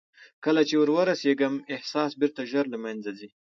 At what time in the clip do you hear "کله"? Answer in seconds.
0.43-0.61